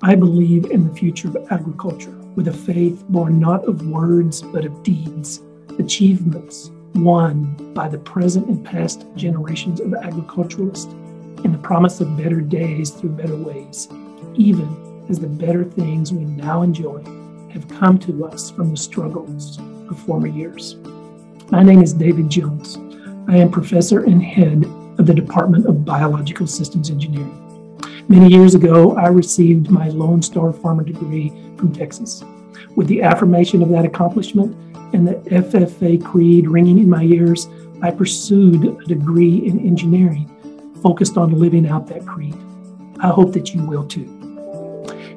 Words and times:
I 0.00 0.14
believe 0.14 0.66
in 0.70 0.86
the 0.86 0.94
future 0.94 1.26
of 1.26 1.50
agriculture 1.50 2.16
with 2.36 2.46
a 2.46 2.52
faith 2.52 3.04
born 3.08 3.40
not 3.40 3.64
of 3.64 3.88
words 3.88 4.42
but 4.42 4.64
of 4.64 4.84
deeds, 4.84 5.42
achievements 5.80 6.70
won 6.94 7.72
by 7.74 7.88
the 7.88 7.98
present 7.98 8.46
and 8.46 8.64
past 8.64 9.06
generations 9.16 9.80
of 9.80 9.92
agriculturalists, 9.94 10.92
and 11.42 11.52
the 11.52 11.58
promise 11.58 12.00
of 12.00 12.16
better 12.16 12.40
days 12.40 12.90
through 12.90 13.10
better 13.10 13.34
ways, 13.34 13.88
even 14.36 15.04
as 15.08 15.18
the 15.18 15.26
better 15.26 15.64
things 15.64 16.12
we 16.12 16.24
now 16.24 16.62
enjoy 16.62 17.02
have 17.50 17.66
come 17.66 17.98
to 17.98 18.24
us 18.24 18.52
from 18.52 18.70
the 18.70 18.76
struggles 18.76 19.58
of 19.90 19.98
former 19.98 20.28
years. 20.28 20.76
My 21.50 21.64
name 21.64 21.82
is 21.82 21.92
David 21.92 22.30
Jones. 22.30 22.76
I 23.26 23.36
am 23.36 23.50
professor 23.50 24.04
and 24.04 24.22
head 24.22 24.64
of 24.98 25.06
the 25.06 25.14
Department 25.14 25.66
of 25.66 25.84
Biological 25.84 26.46
Systems 26.46 26.88
Engineering. 26.88 27.47
Many 28.10 28.28
years 28.28 28.54
ago, 28.54 28.96
I 28.96 29.08
received 29.08 29.70
my 29.70 29.88
Lone 29.88 30.22
Star 30.22 30.50
Farmer 30.50 30.82
degree 30.82 31.28
from 31.58 31.74
Texas. 31.74 32.24
With 32.74 32.86
the 32.86 33.02
affirmation 33.02 33.62
of 33.62 33.68
that 33.68 33.84
accomplishment 33.84 34.56
and 34.94 35.06
the 35.06 35.16
FFA 35.30 36.02
creed 36.02 36.48
ringing 36.48 36.78
in 36.78 36.88
my 36.88 37.02
ears, 37.02 37.48
I 37.82 37.90
pursued 37.90 38.64
a 38.64 38.84
degree 38.86 39.46
in 39.46 39.58
engineering 39.60 40.26
focused 40.82 41.18
on 41.18 41.38
living 41.38 41.68
out 41.68 41.86
that 41.88 42.06
creed. 42.06 42.34
I 43.00 43.08
hope 43.08 43.34
that 43.34 43.52
you 43.52 43.62
will 43.66 43.86
too. 43.86 44.06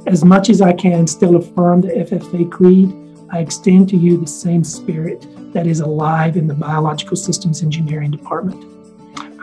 As 0.06 0.26
much 0.26 0.50
as 0.50 0.62
I 0.62 0.74
can 0.74 1.08
still 1.08 1.38
affirm 1.38 1.80
the 1.80 1.88
FFA 1.88 2.52
creed, 2.52 2.94
I 3.32 3.40
extend 3.40 3.88
to 3.90 3.96
you 3.96 4.18
the 4.18 4.28
same 4.28 4.66
spirit 4.66 5.26
that 5.54 5.66
is 5.66 5.80
alive 5.80 6.36
in 6.36 6.46
the 6.46 6.56
Biological 6.56 7.16
Systems 7.16 7.64
Engineering 7.64 8.12
Department. 8.12 8.66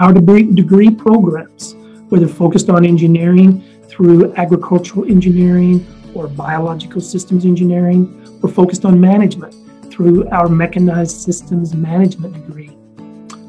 Our 0.01 0.13
degree 0.13 0.91
programs 0.91 1.75
whether 2.09 2.29
focused 2.29 2.71
on 2.71 2.85
engineering 2.85 3.63
through 3.89 4.35
agricultural 4.35 5.07
engineering 5.07 5.87
or 6.15 6.29
biological 6.29 7.01
systems 7.01 7.45
engineering, 7.45 8.41
or 8.43 8.49
focused 8.49 8.85
on 8.85 9.01
management 9.01 9.55
through 9.91 10.29
our 10.29 10.49
mechanized 10.49 11.17
systems 11.21 11.75
management 11.75 12.35
degree. 12.35 12.71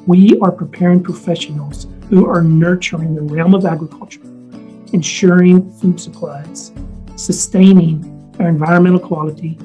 We 0.05 0.39
are 0.39 0.51
preparing 0.51 1.03
professionals 1.03 1.87
who 2.09 2.27
are 2.27 2.41
nurturing 2.41 3.15
the 3.15 3.21
realm 3.21 3.53
of 3.53 3.65
agriculture, 3.65 4.21
ensuring 4.93 5.71
food 5.73 5.99
supplies, 5.99 6.71
sustaining 7.15 8.33
our 8.39 8.47
environmental 8.47 8.99
quality, 8.99 9.57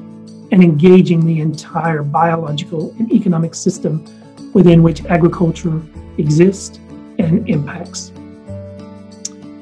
and 0.52 0.62
engaging 0.62 1.24
the 1.24 1.40
entire 1.40 2.02
biological 2.02 2.94
and 2.98 3.10
economic 3.12 3.54
system 3.54 4.04
within 4.52 4.82
which 4.82 5.04
agriculture 5.06 5.80
exists 6.18 6.78
and 7.18 7.48
impacts. 7.48 8.12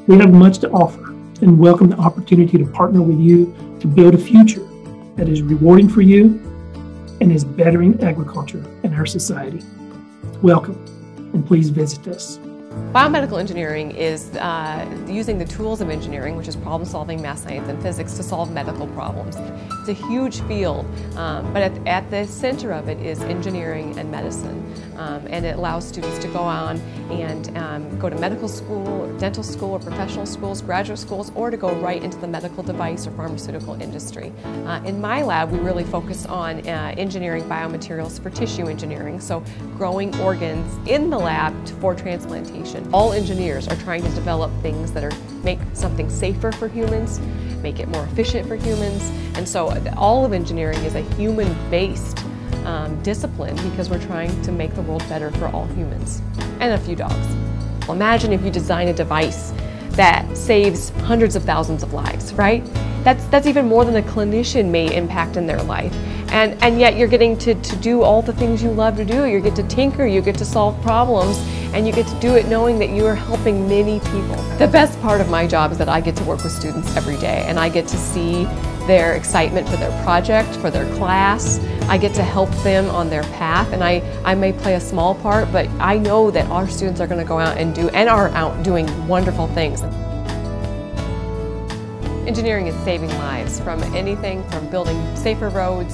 We 0.09 0.19
have 0.19 0.33
much 0.33 0.59
to 0.59 0.71
offer 0.71 1.11
and 1.43 1.57
welcome 1.59 1.89
the 1.89 1.97
opportunity 1.97 2.59
to 2.59 2.67
partner 2.67 3.01
with 3.01 3.21
you 3.21 3.55
to 3.79 3.87
build 3.87 4.15
a 4.15 4.19
future 4.19 4.67
that 5.15 5.29
is 5.29 5.43
rewarding 5.43 5.89
for 5.89 6.03
you 6.03 6.41
and 7.21 7.31
is 7.31 7.45
bettering 7.45 8.03
agriculture 8.03 8.65
and 8.83 8.93
our 8.97 9.07
society. 9.07 9.63
Welcome, 10.43 10.75
and 11.33 11.47
please 11.47 11.71
visit 11.71 12.09
us. 12.09 12.41
Biomedical 12.93 13.39
engineering 13.39 13.91
is 13.91 14.35
uh, 14.37 14.87
using 15.07 15.39
the 15.39 15.45
tools 15.45 15.81
of 15.81 15.91
engineering, 15.91 16.37
which 16.37 16.49
is 16.49 16.57
problem 16.57 16.89
solving, 16.89 17.21
math, 17.21 17.41
science, 17.41 17.69
and 17.69 17.83
physics, 17.83 18.15
to 18.15 18.23
solve 18.23 18.51
medical 18.51 18.87
problems. 18.89 19.37
It's 19.81 19.89
a 19.89 20.07
huge 20.09 20.41
field, 20.43 20.87
um, 21.17 21.53
but 21.53 21.63
at, 21.63 21.87
at, 21.87 22.11
the 22.11 22.27
center 22.27 22.73
of 22.73 22.89
it 22.89 22.99
is 23.01 23.21
engineering 23.21 23.99
and 23.99 24.11
medicine. 24.11 24.59
Um, 24.97 25.27
and 25.29 25.45
it 25.45 25.57
allows 25.57 25.89
students 25.89 26.19
to 26.21 26.29
go 26.29 26.41
on 26.41 26.79
and 27.11 27.57
um, 27.59 27.99
go 27.99 28.09
to 28.09 28.17
medical 28.17 28.49
school, 28.49 28.87
or 28.87 29.19
dental 29.19 29.43
school, 29.43 29.73
or 29.73 29.79
professional 29.79 30.27
schools, 30.27 30.63
graduate 30.63 30.99
schools, 30.99 31.33
or 31.35 31.51
to 31.51 31.57
go 31.57 31.75
right 31.77 32.03
into 32.03 32.19
the 32.19 32.29
medical 32.29 32.63
device 32.63 33.07
or 33.07 33.11
pharmaceutical 33.13 33.81
industry. 33.81 34.33
Uh, 34.67 34.83
in 34.85 35.01
my 35.01 35.23
lab, 35.23 35.51
we 35.51 35.59
really 35.59 35.85
focus 35.85 36.27
on 36.27 36.67
uh, 36.69 36.95
engineering 36.97 37.45
biomaterials 37.45 38.23
for 38.23 38.31
tissue 38.31 38.67
engineering, 38.67 39.19
so 39.21 39.43
growing 39.77 40.15
organs 40.21 40.89
in 40.89 41.11
the 41.11 41.19
lab 41.19 41.53
for 41.81 41.95
transplantation 41.95 42.62
all 42.93 43.13
engineers 43.13 43.69
are 43.69 43.77
trying 43.77 44.03
to 44.03 44.11
develop 44.11 44.51
things 44.63 44.93
that 44.93 45.05
are 45.05 45.13
make 45.43 45.59
something 45.73 46.09
safer 46.09 46.53
for 46.53 46.69
humans, 46.69 47.21
make 47.63 47.81
it 47.81 47.89
more 47.89 48.05
efficient 48.05 48.47
for 48.47 48.57
humans, 48.57 49.11
and 49.37 49.49
so 49.49 49.69
all 49.97 50.25
of 50.25 50.33
engineering 50.33 50.79
is 50.85 50.95
a 50.95 51.01
human-based 51.17 52.25
um, 52.65 53.01
discipline 53.03 53.57
because 53.71 53.91
we're 53.91 54.05
trying 54.07 54.41
to 54.43 54.53
make 54.53 54.75
the 54.75 54.83
world 54.83 55.07
better 55.09 55.31
for 55.33 55.47
all 55.49 55.67
humans 55.69 56.23
and 56.61 56.73
a 56.73 56.79
few 56.79 56.95
dogs. 56.95 57.27
Well, 57.87 57.93
imagine 57.93 58.33
if 58.33 58.45
you 58.45 58.51
design 58.51 58.89
a 58.89 58.93
device 58.93 59.53
that 59.91 60.37
saves 60.37 60.91
hundreds 61.01 61.37
of 61.37 61.45
thousands 61.45 61.83
of 61.83 61.93
lives, 61.93 62.33
right? 62.35 62.65
That's, 63.03 63.25
that's 63.27 63.47
even 63.47 63.67
more 63.67 63.85
than 63.85 63.97
a 63.97 64.03
clinician 64.03 64.71
may 64.71 64.95
impact 64.95 65.37
in 65.37 65.47
their 65.47 65.63
life. 65.63 65.95
And, 66.33 66.61
and 66.63 66.81
yet 66.81 66.97
you're 66.97 67.09
getting 67.09 67.37
to, 67.39 67.55
to 67.55 67.77
do 67.77 68.03
all 68.03 68.23
the 68.23 68.33
things 68.33 68.63
you 68.63 68.71
love 68.71 68.97
to 68.97 69.05
do. 69.05 69.27
You 69.27 69.41
get 69.41 69.55
to 69.57 69.63
tinker, 69.65 70.07
you 70.07 70.23
get 70.23 70.39
to 70.39 70.45
solve 70.45 70.81
problems, 70.81 71.37
and 71.75 71.87
you 71.87 71.93
get 71.93 72.07
to 72.07 72.21
do 72.21 72.37
it 72.37 72.49
knowing 72.49 72.79
that 72.79 72.91
you 72.91 73.05
are 73.07 73.15
helping 73.15 73.69
many 73.69 74.01
people. 74.01 74.37
The 74.59 74.69
best 74.69 75.01
part 75.01 75.21
of 75.21 75.29
my 75.29 75.47
job 75.47 75.73
is 75.73 75.79
that 75.79 75.89
I 75.89 76.01
get 76.01 76.17
to 76.17 76.25
work 76.25 76.43
with 76.43 76.53
students 76.53 76.97
every 76.97 77.17
day 77.17 77.45
and 77.47 77.59
I 77.59 77.69
get 77.69 77.89
to 77.89 77.97
see 77.97 78.45
their 78.87 79.15
excitement 79.15 79.69
for 79.69 79.77
their 79.77 80.03
project, 80.03 80.55
for 80.57 80.71
their 80.71 80.93
class. 80.97 81.59
I 81.89 81.99
get 81.99 82.15
to 82.15 82.23
help 82.23 82.51
them 82.63 82.89
on 82.91 83.11
their 83.11 83.23
path 83.25 83.73
and 83.73 83.83
I, 83.83 84.01
I 84.25 84.35
may 84.35 84.53
play 84.53 84.75
a 84.75 84.81
small 84.81 85.15
part, 85.15 85.51
but 85.53 85.69
I 85.79 85.99
know 85.99 86.31
that 86.31 86.47
our 86.51 86.69
students 86.69 87.01
are 87.01 87.07
going 87.07 87.21
to 87.21 87.29
go 87.29 87.39
out 87.39 87.59
and 87.59 87.75
do 87.75 87.89
and 87.91 88.09
are 88.09 88.29
out 88.31 88.63
doing 88.63 88.87
wonderful 89.09 89.49
things. 89.49 89.83
Engineering 92.27 92.69
is 92.69 92.85
saving 92.85 93.09
lives 93.19 93.59
from 93.59 93.83
anything 93.97 94.49
from 94.49 94.65
building 94.69 95.17
safer 95.17 95.49
roads 95.49 95.93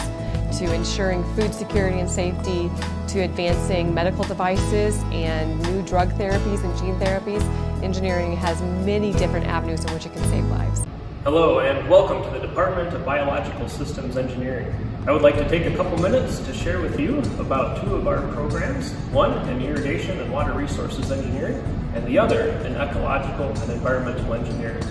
to 0.58 0.70
ensuring 0.74 1.24
food 1.34 1.54
security 1.54 2.00
and 2.00 2.10
safety 2.10 2.70
to 3.06 3.20
advancing 3.20 3.94
medical 3.94 4.22
devices 4.24 5.02
and 5.04 5.58
new 5.62 5.80
drug 5.86 6.10
therapies 6.12 6.62
and 6.62 6.76
gene 6.76 6.94
therapies. 6.96 7.42
Engineering 7.82 8.36
has 8.36 8.60
many 8.84 9.10
different 9.14 9.46
avenues 9.46 9.82
in 9.86 9.94
which 9.94 10.04
it 10.04 10.12
can 10.12 10.22
save 10.24 10.44
lives. 10.50 10.84
Hello 11.24 11.60
and 11.60 11.88
welcome 11.88 12.22
to 12.22 12.38
the 12.38 12.46
Department 12.46 12.94
of 12.94 13.06
Biological 13.06 13.66
Systems 13.66 14.18
Engineering. 14.18 14.70
I 15.06 15.12
would 15.12 15.22
like 15.22 15.36
to 15.36 15.48
take 15.48 15.64
a 15.64 15.74
couple 15.74 15.96
minutes 15.96 16.40
to 16.40 16.52
share 16.52 16.82
with 16.82 17.00
you 17.00 17.20
about 17.38 17.82
two 17.82 17.94
of 17.94 18.06
our 18.06 18.20
programs, 18.34 18.92
one 19.12 19.32
in 19.48 19.62
irrigation 19.62 20.20
and 20.20 20.30
water 20.30 20.52
resources 20.52 21.10
engineering, 21.10 21.56
and 21.94 22.06
the 22.06 22.18
other 22.18 22.50
in 22.66 22.76
ecological 22.76 23.46
and 23.62 23.72
environmental 23.72 24.34
engineering. 24.34 24.84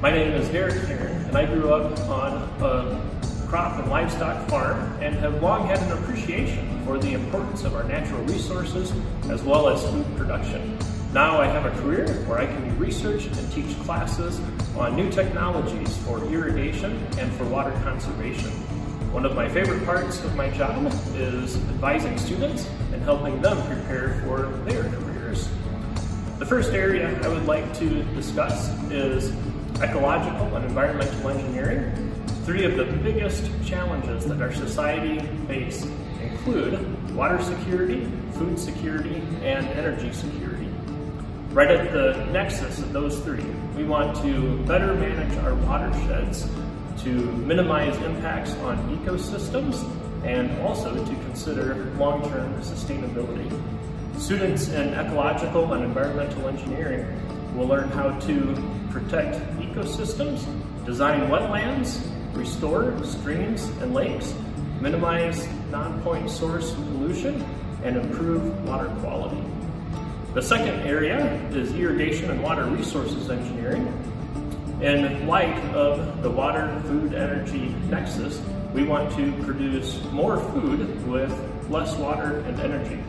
My 0.00 0.10
name 0.10 0.32
is 0.32 0.48
Derek 0.48 0.76
Heeren, 0.86 1.28
and 1.28 1.36
I 1.36 1.44
grew 1.44 1.74
up 1.74 1.98
on 2.08 2.32
a 2.62 3.46
crop 3.46 3.78
and 3.78 3.90
livestock 3.90 4.48
farm 4.48 4.80
and 5.02 5.14
have 5.16 5.42
long 5.42 5.66
had 5.66 5.78
an 5.78 5.92
appreciation 5.92 6.82
for 6.86 6.98
the 6.98 7.12
importance 7.12 7.64
of 7.64 7.74
our 7.76 7.84
natural 7.84 8.22
resources 8.22 8.94
as 9.28 9.42
well 9.42 9.68
as 9.68 9.84
food 9.84 10.06
production. 10.16 10.78
Now 11.12 11.38
I 11.38 11.48
have 11.48 11.66
a 11.66 11.82
career 11.82 12.14
where 12.26 12.38
I 12.38 12.46
can 12.46 12.78
research 12.78 13.26
and 13.26 13.52
teach 13.52 13.78
classes 13.80 14.40
on 14.74 14.96
new 14.96 15.10
technologies 15.10 15.94
for 15.98 16.24
irrigation 16.32 17.06
and 17.18 17.30
for 17.34 17.44
water 17.44 17.72
conservation. 17.84 18.52
One 19.12 19.26
of 19.26 19.36
my 19.36 19.50
favorite 19.50 19.84
parts 19.84 20.24
of 20.24 20.34
my 20.34 20.48
job 20.48 20.86
is 21.14 21.56
advising 21.56 22.16
students 22.16 22.66
and 22.94 23.02
helping 23.02 23.42
them 23.42 23.62
prepare 23.66 24.22
for 24.24 24.46
their 24.64 24.84
careers. 24.84 25.46
The 26.38 26.46
first 26.46 26.72
area 26.72 27.20
I 27.22 27.28
would 27.28 27.44
like 27.44 27.74
to 27.80 28.02
discuss 28.14 28.70
is 28.90 29.30
ecological 29.82 30.54
and 30.56 30.64
environmental 30.66 31.30
engineering, 31.30 32.12
three 32.44 32.64
of 32.64 32.76
the 32.76 32.84
biggest 32.84 33.50
challenges 33.64 34.26
that 34.26 34.40
our 34.42 34.52
society 34.52 35.20
face 35.46 35.86
include 36.22 37.14
water 37.14 37.42
security, 37.42 38.10
food 38.32 38.58
security, 38.58 39.22
and 39.42 39.66
energy 39.68 40.12
security. 40.12 40.68
Right 41.50 41.70
at 41.70 41.92
the 41.92 42.26
nexus 42.26 42.78
of 42.78 42.92
those 42.92 43.18
three, 43.20 43.44
we 43.76 43.84
want 43.84 44.16
to 44.22 44.58
better 44.64 44.94
manage 44.94 45.36
our 45.38 45.54
watersheds 45.54 46.46
to 47.02 47.08
minimize 47.08 47.96
impacts 48.02 48.52
on 48.56 48.76
ecosystems 48.98 49.84
and 50.24 50.50
also 50.60 50.94
to 50.94 51.14
consider 51.24 51.86
long-term 51.96 52.60
sustainability. 52.60 53.50
Students 54.18 54.68
in 54.68 54.92
ecological 54.94 55.72
and 55.72 55.82
environmental 55.82 56.48
engineering 56.48 57.06
will 57.56 57.66
learn 57.66 57.88
how 57.90 58.10
to 58.20 58.54
protect 58.90 59.40
ecosystems, 59.80 60.44
design 60.84 61.20
wetlands, 61.30 62.00
restore 62.34 63.02
streams 63.04 63.64
and 63.80 63.94
lakes, 63.94 64.34
minimize 64.80 65.48
non-point 65.70 66.30
source 66.30 66.74
pollution, 66.74 67.42
and 67.82 67.96
improve 67.96 68.64
water 68.64 68.88
quality. 69.00 69.42
The 70.34 70.42
second 70.42 70.80
area 70.86 71.34
is 71.50 71.74
irrigation 71.74 72.30
and 72.30 72.42
water 72.42 72.64
resources 72.66 73.30
engineering. 73.30 73.86
In 74.82 75.26
light 75.26 75.58
of 75.74 76.22
the 76.22 76.30
water, 76.30 76.80
food, 76.86 77.14
energy 77.14 77.74
nexus, 77.88 78.40
we 78.72 78.84
want 78.84 79.14
to 79.16 79.32
produce 79.44 80.02
more 80.12 80.38
food 80.52 81.06
with 81.06 81.32
less 81.68 81.96
water 81.96 82.38
and 82.40 82.60
energy. 82.60 83.02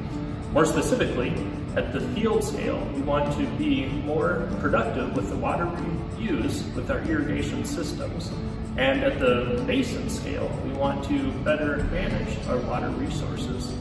More 0.52 0.66
specifically, 0.66 1.30
at 1.76 1.94
the 1.94 2.02
field 2.02 2.44
scale, 2.44 2.86
we 2.94 3.02
want 3.02 3.34
to 3.38 3.46
be 3.58 3.86
more 4.06 4.50
productive 4.60 5.16
with 5.16 5.30
the 5.30 5.38
water 5.38 5.66
we 5.66 6.26
use 6.26 6.64
with 6.76 6.92
our 6.92 7.00
irrigation 7.04 7.64
systems. 7.64 8.30
And 8.78 9.04
at 9.04 9.20
the 9.20 9.64
basin 9.66 10.10
scale, 10.10 10.50
we 10.66 10.74
want 10.74 11.06
to 11.06 11.32
better 11.44 11.78
manage 11.86 12.38
our 12.48 12.58
water 12.58 12.90
resources. 12.90 13.74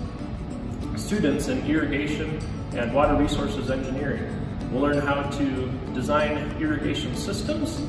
Students 0.97 1.49
in 1.49 1.67
irrigation 1.67 2.41
and 2.75 2.95
water 2.95 3.17
resources 3.17 3.71
engineering 3.71 4.37
will 4.71 4.83
learn 4.83 4.99
how 4.99 5.23
to 5.23 5.69
design 5.93 6.39
irrigation 6.61 7.17
systems, 7.17 7.81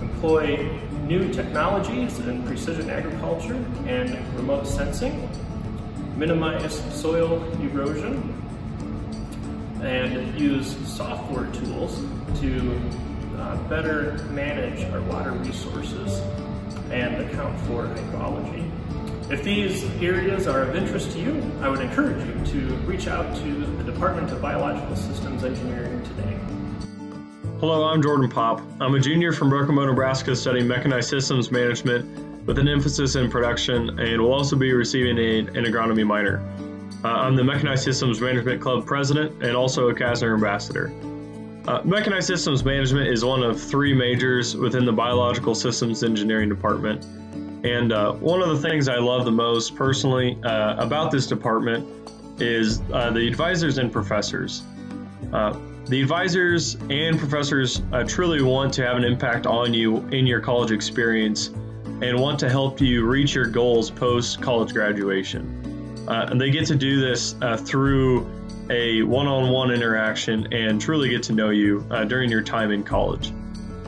employ 0.00 0.68
new 1.04 1.32
technologies 1.32 2.18
in 2.18 2.44
precision 2.46 2.90
agriculture 2.90 3.54
and 3.86 4.10
remote 4.34 4.66
sensing, 4.66 5.28
minimize 6.16 6.80
soil 7.00 7.40
erosion, 7.60 8.35
and 9.82 10.38
use 10.38 10.76
software 10.86 11.46
tools 11.52 12.00
to 12.40 12.80
uh, 13.38 13.56
better 13.68 14.22
manage 14.30 14.84
our 14.92 15.00
water 15.02 15.32
resources 15.32 16.20
and 16.90 17.16
account 17.22 17.58
for 17.66 17.84
hydrology. 17.84 18.70
If 19.30 19.42
these 19.42 19.84
areas 20.00 20.46
are 20.46 20.62
of 20.62 20.76
interest 20.76 21.10
to 21.12 21.18
you, 21.18 21.42
I 21.60 21.68
would 21.68 21.80
encourage 21.80 22.24
you 22.26 22.60
to 22.60 22.76
reach 22.86 23.08
out 23.08 23.34
to 23.36 23.66
the 23.76 23.84
Department 23.84 24.30
of 24.30 24.40
Biological 24.40 24.94
Systems 24.94 25.42
Engineering 25.42 26.02
today. 26.04 26.38
Hello, 27.58 27.84
I'm 27.84 28.02
Jordan 28.02 28.28
Pop. 28.28 28.60
I'm 28.80 28.94
a 28.94 29.00
junior 29.00 29.32
from 29.32 29.50
Bow, 29.50 29.64
Nebraska 29.64 30.36
studying 30.36 30.68
mechanized 30.68 31.08
systems 31.08 31.50
management 31.50 32.46
with 32.46 32.58
an 32.58 32.68
emphasis 32.68 33.16
in 33.16 33.30
production 33.30 33.98
and 33.98 34.20
will 34.20 34.32
also 34.32 34.54
be 34.56 34.72
receiving 34.72 35.18
an 35.18 35.64
agronomy 35.64 36.06
minor. 36.06 36.40
Uh, 37.04 37.08
I'm 37.08 37.36
the 37.36 37.44
Mechanized 37.44 37.84
Systems 37.84 38.20
Management 38.20 38.60
Club 38.60 38.86
president 38.86 39.42
and 39.42 39.56
also 39.56 39.90
a 39.90 39.94
CASNR 39.94 40.34
ambassador. 40.34 40.92
Uh, 41.68 41.82
Mechanized 41.84 42.26
Systems 42.26 42.64
Management 42.64 43.08
is 43.08 43.24
one 43.24 43.42
of 43.42 43.60
three 43.60 43.92
majors 43.92 44.56
within 44.56 44.84
the 44.84 44.92
Biological 44.92 45.54
Systems 45.54 46.02
Engineering 46.02 46.48
Department. 46.48 47.04
And 47.64 47.92
uh, 47.92 48.12
one 48.14 48.40
of 48.40 48.48
the 48.48 48.68
things 48.68 48.88
I 48.88 48.96
love 48.96 49.24
the 49.24 49.32
most 49.32 49.74
personally 49.74 50.38
uh, 50.44 50.76
about 50.76 51.10
this 51.10 51.26
department 51.26 51.88
is 52.40 52.80
uh, 52.92 53.10
the 53.10 53.26
advisors 53.26 53.78
and 53.78 53.92
professors. 53.92 54.62
Uh, 55.32 55.58
the 55.86 56.00
advisors 56.00 56.76
and 56.88 57.18
professors 57.18 57.82
truly 58.06 58.42
want 58.42 58.72
to 58.74 58.84
have 58.84 58.96
an 58.96 59.04
impact 59.04 59.46
on 59.46 59.74
you 59.74 59.98
in 60.08 60.26
your 60.26 60.40
college 60.40 60.70
experience 60.70 61.48
and 62.02 62.18
want 62.18 62.38
to 62.40 62.48
help 62.48 62.80
you 62.80 63.04
reach 63.04 63.34
your 63.34 63.46
goals 63.46 63.90
post 63.90 64.40
college 64.40 64.72
graduation. 64.72 65.65
Uh, 66.08 66.28
and 66.30 66.40
they 66.40 66.50
get 66.50 66.66
to 66.66 66.76
do 66.76 67.00
this 67.00 67.34
uh, 67.42 67.56
through 67.56 68.30
a 68.70 69.02
one 69.02 69.26
on 69.26 69.50
one 69.50 69.70
interaction 69.70 70.52
and 70.52 70.80
truly 70.80 71.08
get 71.08 71.22
to 71.24 71.32
know 71.32 71.50
you 71.50 71.86
uh, 71.90 72.04
during 72.04 72.30
your 72.30 72.42
time 72.42 72.70
in 72.70 72.82
college. 72.82 73.32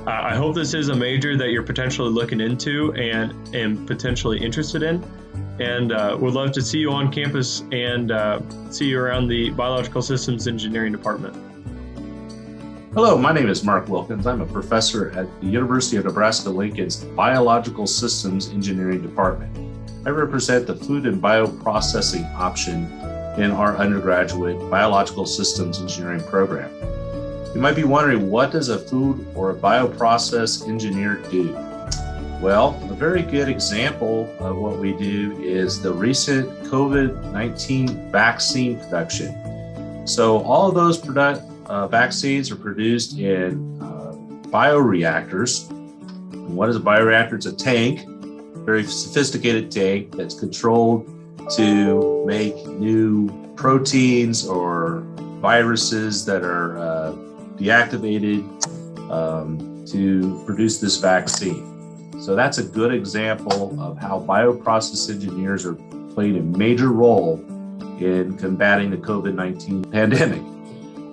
I 0.06 0.34
hope 0.34 0.54
this 0.54 0.72
is 0.72 0.88
a 0.88 0.94
major 0.94 1.36
that 1.36 1.50
you're 1.50 1.62
potentially 1.62 2.08
looking 2.08 2.40
into 2.40 2.94
and, 2.94 3.54
and 3.54 3.86
potentially 3.86 4.38
interested 4.38 4.82
in. 4.82 5.04
And 5.60 5.92
uh, 5.92 6.16
would 6.18 6.32
love 6.32 6.52
to 6.52 6.62
see 6.62 6.78
you 6.78 6.90
on 6.92 7.12
campus 7.12 7.62
and 7.72 8.10
uh, 8.10 8.40
see 8.70 8.86
you 8.86 8.98
around 8.98 9.28
the 9.28 9.50
Biological 9.50 10.00
Systems 10.00 10.46
Engineering 10.46 10.92
Department. 10.92 11.36
Hello, 12.94 13.18
my 13.18 13.32
name 13.32 13.50
is 13.50 13.62
Mark 13.64 13.88
Wilkins. 13.88 14.26
I'm 14.26 14.40
a 14.40 14.46
professor 14.46 15.10
at 15.10 15.28
the 15.40 15.46
University 15.46 15.98
of 15.98 16.06
Nebraska 16.06 16.48
Lincoln's 16.48 17.04
Biological 17.04 17.86
Systems 17.86 18.48
Engineering 18.48 19.02
Department. 19.02 19.67
I 20.06 20.10
represent 20.10 20.66
the 20.66 20.76
food 20.76 21.06
and 21.06 21.20
bioprocessing 21.20 22.32
option 22.34 22.84
in 23.36 23.50
our 23.50 23.76
undergraduate 23.76 24.58
biological 24.70 25.26
systems 25.26 25.80
engineering 25.80 26.22
program. 26.24 26.70
You 27.54 27.60
might 27.60 27.76
be 27.76 27.84
wondering, 27.84 28.30
what 28.30 28.52
does 28.52 28.68
a 28.68 28.78
food 28.78 29.26
or 29.34 29.50
a 29.50 29.54
bioprocess 29.54 30.68
engineer 30.68 31.16
do? 31.30 31.52
Well, 32.40 32.80
a 32.88 32.94
very 32.94 33.22
good 33.22 33.48
example 33.48 34.32
of 34.38 34.56
what 34.56 34.78
we 34.78 34.92
do 34.92 35.36
is 35.40 35.82
the 35.82 35.92
recent 35.92 36.48
COVID 36.64 37.32
19 37.32 38.12
vaccine 38.12 38.78
production. 38.78 40.06
So, 40.06 40.38
all 40.44 40.68
of 40.68 40.74
those 40.74 40.96
product, 40.96 41.42
uh, 41.66 41.88
vaccines 41.88 42.50
are 42.52 42.56
produced 42.56 43.18
in 43.18 43.82
uh, 43.82 44.12
bioreactors. 44.50 45.68
What 46.48 46.68
is 46.68 46.76
a 46.76 46.80
bioreactor? 46.80 47.34
It's 47.34 47.46
a 47.46 47.52
tank 47.52 48.08
very 48.68 48.84
sophisticated 48.84 49.72
tank 49.72 50.14
that's 50.14 50.38
controlled 50.38 51.06
to 51.48 52.22
make 52.26 52.54
new 52.66 53.26
proteins 53.56 54.46
or 54.46 55.00
viruses 55.40 56.26
that 56.26 56.42
are 56.42 56.76
uh, 56.76 57.12
deactivated 57.56 58.42
um, 59.10 59.82
to 59.86 60.42
produce 60.44 60.80
this 60.80 60.98
vaccine. 60.98 61.64
So 62.20 62.36
that's 62.36 62.58
a 62.58 62.62
good 62.62 62.92
example 62.92 63.74
of 63.80 63.96
how 63.96 64.20
bioprocess 64.20 65.08
engineers 65.08 65.64
are 65.64 65.76
playing 66.12 66.36
a 66.36 66.42
major 66.42 66.92
role 66.92 67.36
in 68.00 68.36
combating 68.36 68.90
the 68.90 68.98
COVID 68.98 69.32
19 69.32 69.84
pandemic. 69.90 70.57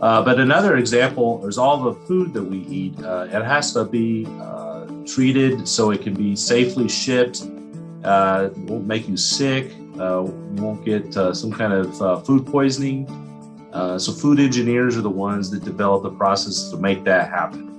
Uh, 0.01 0.21
but 0.21 0.39
another 0.39 0.77
example 0.77 1.47
is 1.47 1.57
all 1.57 1.77
the 1.81 1.93
food 2.05 2.33
that 2.33 2.43
we 2.43 2.59
eat. 2.67 3.01
Uh, 3.01 3.27
it 3.31 3.43
has 3.43 3.73
to 3.73 3.85
be 3.85 4.27
uh, 4.41 4.85
treated 5.05 5.67
so 5.67 5.91
it 5.91 6.01
can 6.01 6.13
be 6.13 6.35
safely 6.35 6.87
shipped. 6.89 7.47
Uh, 8.03 8.49
won't 8.55 8.85
make 8.85 9.07
you 9.07 9.17
sick. 9.17 9.73
Uh, 9.97 10.21
won't 10.21 10.83
get 10.83 11.13
some 11.13 11.51
kind 11.51 11.73
of 11.73 12.25
food 12.25 12.45
poisoning. 12.45 13.07
So 13.97 14.11
food 14.11 14.39
engineers 14.39 14.97
are 14.97 15.01
the 15.01 15.09
ones 15.09 15.49
that 15.51 15.63
develop 15.63 16.03
the 16.03 16.11
process 16.11 16.69
to 16.69 16.77
make 16.77 17.03
that 17.05 17.29
happen. 17.29 17.71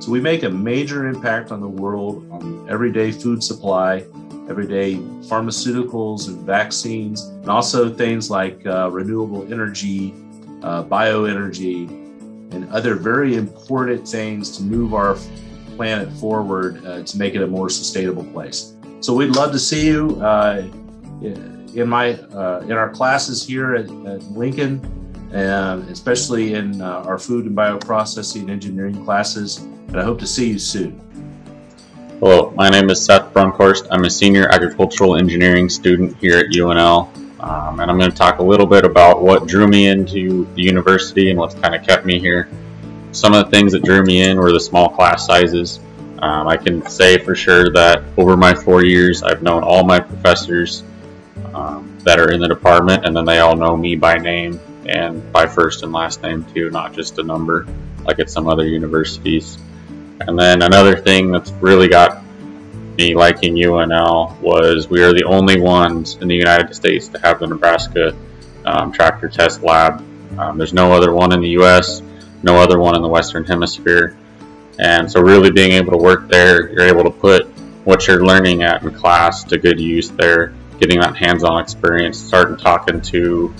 So 0.00 0.10
we 0.10 0.20
make 0.20 0.42
a 0.42 0.50
major 0.50 1.06
impact 1.06 1.52
on 1.52 1.60
the 1.60 1.68
world 1.68 2.26
on 2.30 2.66
everyday 2.68 3.12
food 3.12 3.42
supply, 3.42 4.04
everyday 4.48 4.96
pharmaceuticals 5.28 6.28
and 6.28 6.38
vaccines, 6.46 7.22
and 7.24 7.48
also 7.48 7.92
things 7.92 8.30
like 8.30 8.64
renewable 8.64 9.46
energy, 9.52 10.14
bioenergy, 10.60 11.88
and 12.52 12.68
other 12.70 12.94
very 12.94 13.36
important 13.36 14.08
things 14.08 14.56
to 14.56 14.62
move 14.62 14.94
our 14.94 15.16
planet 15.76 16.10
forward 16.14 16.84
uh, 16.84 17.02
to 17.04 17.18
make 17.18 17.34
it 17.34 17.42
a 17.42 17.46
more 17.46 17.70
sustainable 17.70 18.24
place. 18.24 18.74
So 19.00 19.14
we'd 19.14 19.36
love 19.36 19.52
to 19.52 19.58
see 19.58 19.86
you 19.86 20.20
uh, 20.20 20.64
in 21.22 21.88
my 21.88 22.14
uh, 22.14 22.60
in 22.64 22.72
our 22.72 22.90
classes 22.90 23.46
here 23.46 23.76
at, 23.76 23.84
at 23.84 24.22
Lincoln, 24.32 24.82
and 25.32 25.88
especially 25.88 26.54
in 26.54 26.82
uh, 26.82 27.04
our 27.06 27.18
food 27.18 27.46
and 27.46 27.56
bioprocessing 27.56 28.50
engineering 28.50 29.04
classes. 29.04 29.58
And 29.58 30.00
I 30.00 30.02
hope 30.02 30.18
to 30.18 30.26
see 30.26 30.50
you 30.50 30.58
soon. 30.58 31.00
Hello, 32.18 32.52
my 32.56 32.68
name 32.68 32.90
is 32.90 33.04
Seth 33.04 33.32
Brunkhorst. 33.32 33.86
I'm 33.92 34.04
a 34.04 34.10
senior 34.10 34.48
agricultural 34.48 35.16
engineering 35.16 35.68
student 35.68 36.16
here 36.16 36.38
at 36.38 36.46
UNL. 36.46 37.08
Um, 37.40 37.80
and 37.80 37.90
I'm 37.90 37.98
going 37.98 38.10
to 38.10 38.16
talk 38.16 38.40
a 38.40 38.42
little 38.42 38.66
bit 38.66 38.84
about 38.84 39.22
what 39.22 39.46
drew 39.46 39.68
me 39.68 39.88
into 39.88 40.46
the 40.54 40.62
university 40.62 41.30
and 41.30 41.38
what's 41.38 41.54
kind 41.54 41.74
of 41.74 41.86
kept 41.86 42.04
me 42.04 42.18
here 42.18 42.48
some 43.12 43.34
of 43.34 43.44
the 43.44 43.50
things 43.50 43.72
that 43.72 43.82
drew 43.82 44.02
me 44.02 44.22
in 44.22 44.38
were 44.38 44.52
the 44.52 44.60
small 44.60 44.88
class 44.88 45.26
sizes. 45.26 45.80
Um, 46.20 46.48
I 46.48 46.56
can 46.56 46.86
say 46.88 47.18
for 47.18 47.34
sure 47.34 47.70
that 47.72 48.02
over 48.16 48.36
my 48.36 48.54
four 48.54 48.84
years, 48.84 49.22
I've 49.22 49.42
known 49.42 49.62
all 49.62 49.84
my 49.84 50.00
professors 50.00 50.82
um, 51.54 51.96
that 52.04 52.18
are 52.18 52.30
in 52.30 52.40
the 52.40 52.48
department, 52.48 53.06
and 53.06 53.16
then 53.16 53.24
they 53.24 53.38
all 53.38 53.56
know 53.56 53.76
me 53.76 53.96
by 53.96 54.16
name 54.16 54.60
and 54.86 55.32
by 55.32 55.46
first 55.46 55.82
and 55.82 55.92
last 55.92 56.22
name 56.22 56.44
too, 56.54 56.70
not 56.70 56.92
just 56.92 57.18
a 57.18 57.22
number 57.22 57.66
like 58.04 58.18
at 58.18 58.30
some 58.30 58.48
other 58.48 58.66
universities. 58.66 59.58
And 60.20 60.38
then 60.38 60.62
another 60.62 60.96
thing 60.96 61.30
that's 61.30 61.50
really 61.52 61.88
got 61.88 62.22
me 62.98 63.14
liking 63.14 63.54
UNL 63.54 64.38
was 64.40 64.90
we 64.90 65.02
are 65.02 65.12
the 65.12 65.24
only 65.24 65.60
ones 65.60 66.16
in 66.20 66.28
the 66.28 66.34
United 66.34 66.74
States 66.74 67.08
to 67.08 67.18
have 67.20 67.38
the 67.38 67.46
Nebraska 67.46 68.14
um, 68.66 68.92
tractor 68.92 69.28
test 69.28 69.62
lab. 69.62 70.04
Um, 70.38 70.58
there's 70.58 70.74
no 70.74 70.92
other 70.92 71.14
one 71.14 71.32
in 71.32 71.40
the 71.40 71.50
U.S 71.50 72.02
no 72.42 72.56
other 72.56 72.78
one 72.78 72.94
in 72.96 73.02
the 73.02 73.08
Western 73.08 73.44
Hemisphere. 73.44 74.16
And 74.78 75.10
so, 75.10 75.20
really 75.20 75.50
being 75.50 75.72
able 75.72 75.92
to 75.92 75.98
work 75.98 76.28
there, 76.28 76.70
you're 76.70 76.86
able 76.86 77.04
to 77.04 77.10
put 77.10 77.46
what 77.84 78.06
you're 78.06 78.24
learning 78.24 78.62
at 78.62 78.82
in 78.82 78.94
class 78.94 79.42
to 79.44 79.58
good 79.58 79.80
use 79.80 80.10
there, 80.10 80.54
getting 80.78 81.00
that 81.00 81.16
hands 81.16 81.42
on 81.42 81.60
experience, 81.60 82.18
starting 82.18 82.56
talking 82.56 83.00
to 83.00 83.52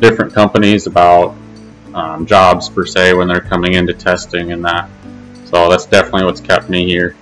different 0.00 0.32
companies 0.32 0.86
about 0.86 1.36
um, 1.92 2.26
jobs 2.26 2.68
per 2.68 2.86
se 2.86 3.14
when 3.14 3.28
they're 3.28 3.40
coming 3.40 3.74
into 3.74 3.92
testing 3.92 4.52
and 4.52 4.64
that. 4.64 4.88
So, 5.44 5.68
that's 5.68 5.84
definitely 5.84 6.24
what's 6.24 6.40
kept 6.40 6.70
me 6.70 6.86
here. 6.86 7.16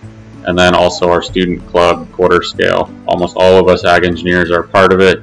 And 0.46 0.58
then 0.58 0.74
also 0.74 1.10
our 1.10 1.22
student 1.22 1.66
club, 1.68 2.10
quarter 2.12 2.42
scale. 2.42 2.92
Almost 3.06 3.36
all 3.36 3.58
of 3.58 3.68
us 3.68 3.84
ag 3.84 4.04
engineers 4.04 4.50
are 4.50 4.62
part 4.62 4.92
of 4.92 5.00
it. 5.00 5.22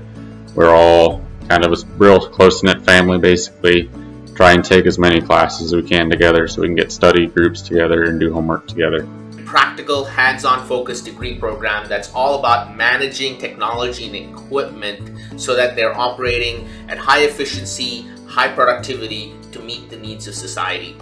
We're 0.56 0.74
all 0.74 1.24
kind 1.48 1.66
of 1.66 1.74
a 1.74 1.86
real 1.98 2.20
close 2.20 2.64
knit 2.64 2.84
family 2.84 3.18
basically 3.18 3.90
try 4.36 4.54
and 4.54 4.64
take 4.64 4.86
as 4.86 4.98
many 4.98 5.20
classes 5.20 5.74
as 5.74 5.76
we 5.76 5.88
can 5.88 6.10
together 6.10 6.48
so 6.48 6.62
we 6.62 6.68
can 6.68 6.76
get 6.76 6.94
study 6.94 7.28
groups 7.28 7.62
together 7.62 8.06
and 8.06 8.22
do 8.22 8.32
homework 8.32 8.68
together. 8.68 9.06
practical, 9.46 10.06
hands-on 10.06 10.66
focused 10.68 11.06
degree 11.06 11.38
program 11.40 11.90
that's 11.90 12.14
all 12.14 12.40
about 12.40 12.78
managing 12.78 13.36
technology 13.40 14.06
and 14.06 14.16
equipment 14.16 15.20
so 15.38 15.56
that 15.56 15.76
they're 15.76 15.98
operating 15.98 16.70
at 16.88 17.00
high 17.00 17.24
efficiency, 17.24 18.08
high 18.28 18.48
productivity 18.48 19.34
to 19.52 19.60
meet 19.60 19.90
the 19.90 19.98
needs 19.98 20.28
of 20.28 20.36
society. 20.36 20.96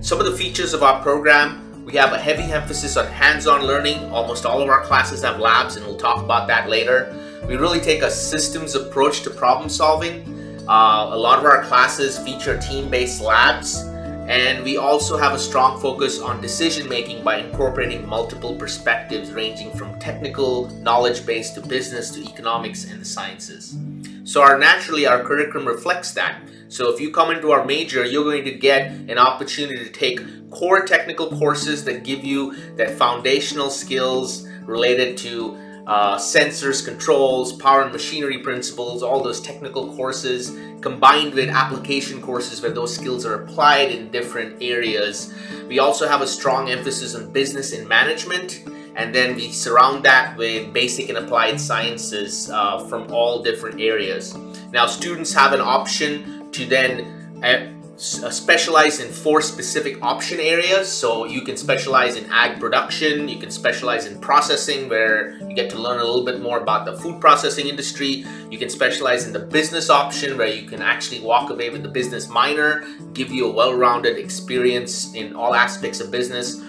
Some 0.00 0.18
of 0.18 0.26
the 0.26 0.36
features 0.36 0.74
of 0.74 0.82
our 0.82 1.00
program, 1.00 1.71
we 1.84 1.94
have 1.94 2.12
a 2.12 2.18
heavy 2.18 2.44
emphasis 2.44 2.96
on 2.96 3.06
hands-on 3.06 3.62
learning. 3.62 3.98
Almost 4.12 4.46
all 4.46 4.62
of 4.62 4.68
our 4.68 4.84
classes 4.84 5.22
have 5.22 5.40
labs 5.40 5.76
and 5.76 5.84
we'll 5.84 5.96
talk 5.96 6.22
about 6.22 6.46
that 6.48 6.68
later. 6.68 7.14
We 7.46 7.56
really 7.56 7.80
take 7.80 8.02
a 8.02 8.10
systems 8.10 8.76
approach 8.76 9.22
to 9.22 9.30
problem 9.30 9.68
solving. 9.68 10.22
Uh, 10.68 11.10
a 11.10 11.16
lot 11.16 11.40
of 11.40 11.44
our 11.44 11.64
classes 11.64 12.18
feature 12.18 12.56
team-based 12.58 13.20
labs 13.20 13.82
and 14.28 14.62
we 14.62 14.76
also 14.76 15.18
have 15.18 15.34
a 15.34 15.38
strong 15.38 15.80
focus 15.80 16.20
on 16.20 16.40
decision 16.40 16.88
making 16.88 17.24
by 17.24 17.38
incorporating 17.38 18.06
multiple 18.06 18.54
perspectives 18.54 19.32
ranging 19.32 19.72
from 19.72 19.98
technical 19.98 20.68
knowledge 20.82 21.26
base 21.26 21.50
to 21.50 21.60
business 21.60 22.12
to 22.12 22.22
economics 22.22 22.84
and 22.84 23.00
the 23.00 23.04
sciences. 23.04 23.76
So 24.24 24.40
our 24.40 24.58
naturally 24.58 25.06
our 25.06 25.22
curriculum 25.22 25.66
reflects 25.66 26.12
that. 26.12 26.42
So 26.68 26.92
if 26.92 27.00
you 27.00 27.10
come 27.10 27.30
into 27.30 27.50
our 27.50 27.64
major, 27.64 28.04
you're 28.04 28.24
going 28.24 28.44
to 28.44 28.52
get 28.52 28.92
an 28.92 29.18
opportunity 29.18 29.84
to 29.84 29.90
take 29.90 30.20
core 30.50 30.84
technical 30.84 31.28
courses 31.28 31.84
that 31.84 32.04
give 32.04 32.24
you 32.24 32.54
that 32.76 32.92
foundational 32.92 33.68
skills 33.68 34.46
related 34.64 35.18
to 35.18 35.56
uh, 35.86 36.16
sensors, 36.16 36.84
controls, 36.84 37.52
power 37.54 37.82
and 37.82 37.92
machinery 37.92 38.38
principles, 38.38 39.02
all 39.02 39.20
those 39.20 39.40
technical 39.40 39.94
courses 39.96 40.56
combined 40.80 41.34
with 41.34 41.48
application 41.48 42.22
courses 42.22 42.62
where 42.62 42.70
those 42.70 42.94
skills 42.94 43.26
are 43.26 43.42
applied 43.42 43.90
in 43.90 44.10
different 44.10 44.62
areas. 44.62 45.34
We 45.68 45.80
also 45.80 46.06
have 46.08 46.20
a 46.20 46.26
strong 46.26 46.70
emphasis 46.70 47.14
on 47.14 47.32
business 47.32 47.72
and 47.72 47.88
management 47.88 48.62
and 48.96 49.14
then 49.14 49.36
we 49.36 49.50
surround 49.50 50.04
that 50.04 50.36
with 50.36 50.72
basic 50.72 51.08
and 51.08 51.18
applied 51.18 51.60
sciences 51.60 52.50
uh, 52.50 52.78
from 52.86 53.10
all 53.12 53.42
different 53.42 53.80
areas. 53.80 54.36
Now 54.72 54.86
students 54.86 55.32
have 55.34 55.52
an 55.52 55.60
option 55.60 56.50
to 56.52 56.66
then 56.66 57.40
uh, 57.42 57.72
uh, 58.02 58.30
specialize 58.30 59.00
in 59.00 59.12
four 59.12 59.40
specific 59.40 60.02
option 60.02 60.40
areas. 60.40 60.90
So 60.90 61.24
you 61.24 61.42
can 61.42 61.56
specialize 61.56 62.16
in 62.16 62.28
ag 62.32 62.58
production, 62.58 63.28
you 63.28 63.38
can 63.38 63.50
specialize 63.50 64.06
in 64.06 64.18
processing 64.18 64.88
where 64.88 65.36
you 65.48 65.54
get 65.54 65.70
to 65.70 65.78
learn 65.78 66.00
a 66.00 66.04
little 66.04 66.24
bit 66.24 66.40
more 66.40 66.58
about 66.58 66.84
the 66.84 66.96
food 66.96 67.20
processing 67.20 67.68
industry. 67.68 68.24
You 68.50 68.58
can 68.58 68.70
specialize 68.70 69.26
in 69.26 69.32
the 69.32 69.38
business 69.38 69.88
option 69.88 70.36
where 70.36 70.48
you 70.48 70.66
can 70.68 70.82
actually 70.82 71.20
walk 71.20 71.50
away 71.50 71.70
with 71.70 71.82
the 71.82 71.88
business 71.88 72.28
minor, 72.28 72.84
give 73.12 73.30
you 73.30 73.46
a 73.46 73.52
well-rounded 73.52 74.18
experience 74.18 75.14
in 75.14 75.36
all 75.36 75.54
aspects 75.54 76.00
of 76.00 76.10
business. 76.10 76.60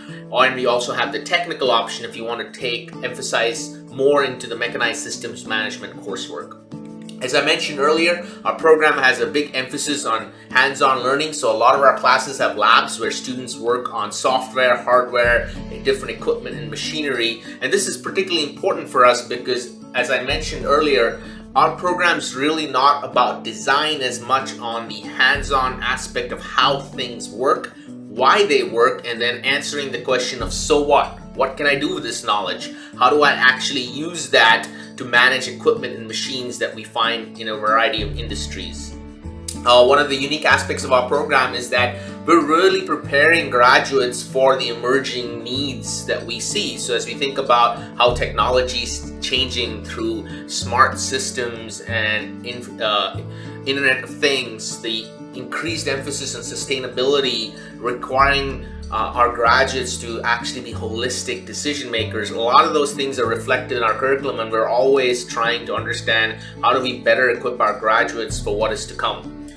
And 0.42 0.56
we 0.56 0.66
also 0.66 0.94
have 0.94 1.12
the 1.12 1.22
technical 1.22 1.72
option 1.72 2.06
if 2.06 2.16
you 2.16 2.26
want 2.26 2.42
to 2.42 2.60
take, 2.60 2.92
emphasize 3.04 3.78
more 3.86 4.24
into 4.24 4.48
the 4.48 4.56
mechanized 4.56 5.02
systems 5.02 5.46
management 5.46 5.96
coursework. 6.02 6.60
As 7.24 7.34
I 7.36 7.46
mentioned 7.46 7.80
earlier, 7.80 8.28
our 8.44 8.56
program 8.56 8.98
has 8.98 9.22
a 9.22 9.28
big 9.28 9.56
emphasis 9.56 10.06
on 10.06 10.34
hands-on 10.52 11.04
learning, 11.04 11.32
so 11.32 11.56
a 11.56 11.56
lot 11.56 11.76
of 11.76 11.82
our 11.82 11.98
classes 11.98 12.40
have 12.40 12.58
labs 12.58 13.00
where 13.00 13.12
students 13.12 13.56
work 13.56 13.94
on 13.94 14.12
software, 14.12 14.76
hardware, 14.76 15.50
different 15.84 16.18
equipment 16.18 16.58
and 16.58 16.70
machinery. 16.70 17.42
And 17.62 17.72
this 17.72 17.88
is 17.88 17.96
particularly 17.96 18.50
important 18.54 18.90
for 18.90 19.06
us 19.06 19.26
because, 19.26 19.78
as 19.96 20.12
I 20.12 20.24
mentioned 20.24 20.66
earlier, 20.66 21.22
our 21.56 21.78
program 21.78 22.18
is 22.18 22.36
really 22.36 22.68
not 22.68 23.06
about 23.06 23.44
design 23.44 24.02
as 24.02 24.20
much 24.20 24.58
on 24.58 24.90
the 24.90 25.02
hands-on 25.02 25.82
aspect 25.82 26.32
of 26.32 26.42
how 26.42 26.82
things 26.82 27.30
work, 27.30 27.74
why 28.16 28.46
they 28.46 28.64
work, 28.64 29.08
and 29.08 29.20
then 29.20 29.44
answering 29.44 29.92
the 29.92 30.02
question 30.02 30.42
of 30.42 30.54
so 30.54 30.82
what? 30.82 31.20
What 31.36 31.58
can 31.58 31.66
I 31.66 31.76
do 31.76 31.96
with 31.96 32.04
this 32.04 32.24
knowledge? 32.24 32.72
How 33.00 33.10
do 33.10 33.24
I 33.24 33.32
actually 33.32 33.82
use 33.82 34.30
that 34.30 34.68
to 34.98 35.06
manage 35.06 35.48
equipment 35.48 35.96
and 35.98 36.08
machines 36.08 36.60
that 36.60 36.74
we 36.74 36.84
find 36.84 37.40
in 37.40 37.50
a 37.50 37.56
variety 37.56 38.02
of 38.02 38.18
industries. 38.18 38.96
Uh, 39.66 39.86
one 39.86 39.98
of 39.98 40.10
the 40.10 40.16
unique 40.16 40.46
aspects 40.46 40.84
of 40.84 40.92
our 40.92 41.08
program 41.08 41.54
is 41.54 41.70
that 41.70 41.96
we're 42.26 42.46
really 42.46 42.86
preparing 42.86 43.50
graduates 43.50 44.22
for 44.22 44.58
the 44.58 44.70
emerging 44.70 45.44
needs 45.44 46.06
that 46.06 46.24
we 46.24 46.40
see. 46.40 46.78
So 46.78 46.96
as 46.96 47.06
we 47.06 47.14
think 47.14 47.38
about 47.38 47.80
how 47.98 48.14
technology 48.14 48.84
is 48.84 49.14
changing 49.22 49.86
through 49.86 50.50
smart 50.50 51.00
systems 51.00 51.82
and 51.82 52.46
in, 52.46 52.82
uh, 52.82 53.22
Internet 53.66 54.04
of 54.04 54.10
Things, 54.18 54.82
the 54.82 55.06
increased 55.34 55.88
emphasis 55.88 56.36
on 56.36 56.42
sustainability 56.42 57.56
requiring 57.84 58.66
uh, 58.92 59.12
our 59.16 59.34
graduates 59.34 59.98
to 59.98 60.22
actually 60.24 60.62
be 60.62 60.74
holistic 60.74 61.46
decision 61.46 61.90
makers. 61.90 62.30
A 62.30 62.40
lot 62.40 62.66
of 62.66 62.74
those 62.74 62.94
things 62.94 63.20
are 63.20 63.26
reflected 63.26 63.78
in 63.78 63.84
our 63.84 63.94
curriculum 63.94 64.40
and 64.40 64.52
we're 64.52 64.68
always 64.68 65.26
trying 65.26 65.66
to 65.66 65.76
understand 65.76 66.40
how 66.62 66.74
do 66.74 66.80
we 66.80 67.00
better 67.02 67.32
equip 67.32 67.60
our 67.60 67.80
graduates 67.80 68.40
for 68.40 68.56
what 68.56 68.72
is 68.72 68.86
to 68.86 68.96
come. 68.96 69.50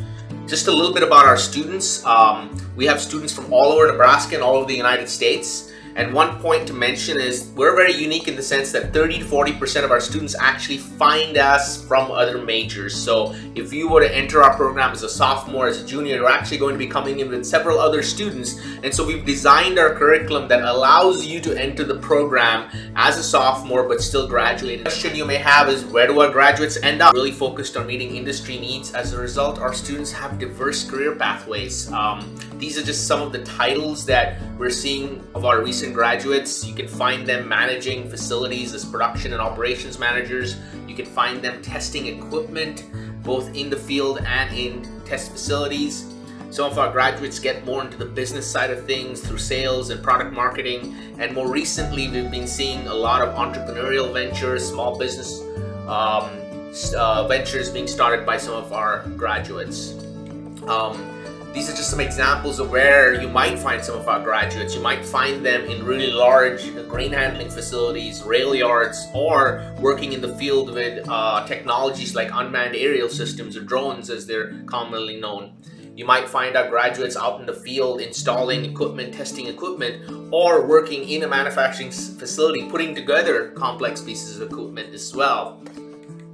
Just 0.47 0.69
a 0.69 0.73
little 0.73 0.95
bit 0.95 1.03
about 1.03 1.27
our 1.27 1.37
students. 1.37 2.05
Um, 2.07 2.57
we 2.77 2.87
have 2.87 3.01
students 3.01 3.33
from 3.33 3.53
all 3.53 3.73
over 3.73 3.87
Nebraska 3.91 4.37
and 4.37 4.45
all 4.45 4.57
over 4.57 4.67
the 4.67 4.77
United 4.77 5.09
States. 5.09 5.73
And 5.97 6.13
one 6.13 6.39
point 6.41 6.69
to 6.69 6.75
mention 6.75 7.19
is 7.19 7.51
we're 7.57 7.75
very 7.75 7.95
unique 7.95 8.29
in 8.29 8.37
the 8.37 8.43
sense 8.43 8.71
that 8.73 8.93
30 8.93 9.21
to 9.21 9.25
40% 9.25 9.83
of 9.83 9.91
our 9.91 10.01
students 10.01 10.37
actually 10.39 10.77
find 10.77 11.39
us 11.39 11.83
from 11.87 12.11
other 12.11 12.37
majors. 12.37 12.95
So 12.95 13.35
if 13.55 13.73
you 13.73 13.89
were 13.89 14.03
to 14.03 14.15
enter 14.15 14.43
our 14.43 14.55
program 14.55 14.93
as 14.93 15.03
a 15.03 15.09
sophomore, 15.09 15.69
as 15.69 15.81
a 15.81 15.87
junior, 15.87 16.17
you're 16.17 16.29
actually 16.29 16.59
going 16.59 16.75
to 16.75 16.79
be 16.79 16.87
coming 16.87 17.21
in 17.21 17.31
with 17.31 17.47
several 17.47 17.79
other 17.79 18.03
students. 18.03 18.61
And 18.83 18.95
so 18.95 19.07
we've 19.07 19.25
designed 19.25 19.79
our 19.79 19.95
curriculum 19.95 20.49
that 20.49 20.63
allows 20.63 21.25
you 21.25 21.41
to 21.41 21.59
enter 21.59 21.83
the 21.83 21.99
program 21.99 22.71
as 22.95 23.17
a 23.17 23.23
sophomore 23.23 23.89
but 23.89 24.03
still 24.03 24.29
graduate. 24.29 24.81
The 24.81 24.91
question 24.91 25.17
you 25.17 25.25
may 25.25 25.37
have 25.37 25.71
is 25.71 25.83
where 25.87 26.07
do 26.07 26.21
our 26.21 26.31
graduates 26.31 26.77
end 26.83 27.01
up? 27.01 27.15
Really 27.15 27.33
focused 27.33 27.75
on 27.75 27.87
meeting 27.87 28.15
industry 28.15 28.59
needs. 28.59 28.93
As 28.93 29.15
a 29.15 29.19
result, 29.19 29.59
our 29.59 29.73
students 29.73 30.13
have 30.13 30.39
diverse 30.39 30.85
career 30.85 31.15
pathways. 31.15 31.91
Um, 31.91 32.37
these 32.59 32.79
are 32.79 32.83
just 32.83 33.07
some 33.07 33.23
of 33.23 33.33
the 33.33 33.43
titles 33.45 34.05
that 34.07 34.39
we're 34.59 34.71
seeing 34.71 35.27
of 35.35 35.45
our 35.45 35.63
recent 35.87 35.95
graduates. 35.95 36.67
You 36.67 36.75
can 36.75 36.89
find 36.89 37.27
them 37.27 37.49
managing 37.49 38.11
facilities 38.11 38.75
as 38.75 38.85
production 38.85 39.33
and 39.33 39.41
operations 39.41 39.99
managers. 39.99 40.57
You 40.89 40.97
can 40.97 41.07
find 41.07 41.41
them 41.41 41.63
testing 41.63 42.07
equipment, 42.07 42.85
both 43.23 43.55
in 43.55 43.71
the 43.71 43.77
field 43.77 44.19
and 44.27 44.53
in 44.57 44.83
test 45.05 45.31
facilities. 45.31 46.13
Some 46.51 46.71
of 46.71 46.79
our 46.79 46.91
graduates 46.91 47.39
get 47.39 47.65
more 47.65 47.85
into 47.85 47.97
the 47.97 48.05
business 48.05 48.51
side 48.51 48.71
of 48.71 48.85
things 48.85 49.21
through 49.21 49.39
sales 49.39 49.91
and 49.91 50.03
product 50.03 50.33
marketing. 50.33 50.97
And 51.19 51.35
more 51.35 51.49
recently, 51.49 52.09
we've 52.09 52.31
been 52.31 52.49
seeing 52.49 52.87
a 52.89 52.95
lot 52.95 53.23
of 53.23 53.35
entrepreneurial 53.35 54.13
ventures, 54.13 54.69
small 54.69 54.99
business 54.99 55.41
um, 55.87 56.31
uh, 56.97 57.27
ventures 57.29 57.69
being 57.71 57.87
started 57.87 58.27
by 58.27 58.39
some 58.39 58.55
of 58.55 58.73
our 58.73 59.05
graduates. 59.17 59.93
Um, 60.67 60.97
these 61.57 61.71
are 61.71 61.75
just 61.75 61.89
some 61.89 62.01
examples 62.01 62.61
of 62.61 62.71
where 62.71 63.19
you 63.19 63.29
might 63.29 63.59
find 63.59 63.83
some 63.83 63.99
of 63.99 64.07
our 64.09 64.23
graduates. 64.23 64.75
You 64.75 64.83
might 64.83 65.03
find 65.03 65.45
them 65.45 65.65
in 65.65 65.87
really 65.87 66.11
large 66.13 66.71
grain 66.87 67.13
handling 67.13 67.49
facilities, 67.49 68.23
rail 68.23 68.55
yards, 68.55 69.07
or 69.15 69.65
working 69.81 70.13
in 70.13 70.21
the 70.21 70.37
field 70.37 70.75
with 70.75 71.09
uh, 71.09 71.47
technologies 71.47 72.15
like 72.15 72.29
unmanned 72.31 72.77
aerial 72.77 73.09
systems 73.09 73.57
or 73.57 73.63
drones 73.63 74.11
as 74.11 74.27
they're 74.27 74.53
commonly 74.67 75.19
known. 75.19 75.55
You 75.97 76.05
might 76.05 76.29
find 76.29 76.59
our 76.59 76.69
graduates 76.69 77.17
out 77.17 77.41
in 77.41 77.47
the 77.47 77.55
field 77.55 78.03
installing 78.03 78.67
equipment, 78.67 79.15
testing 79.15 79.47
equipment, 79.47 80.31
or 80.31 80.67
working 80.67 81.09
in 81.09 81.23
a 81.23 81.27
manufacturing 81.27 81.91
facility 81.91 82.69
putting 82.69 82.95
together 82.95 83.53
complex 83.53 84.03
pieces 84.03 84.39
of 84.39 84.51
equipment 84.51 84.93
as 84.93 85.17
well. 85.17 85.63